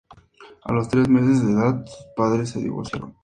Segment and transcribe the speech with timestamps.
[0.63, 3.15] A los tres meses de edad sus padres se divorciaron.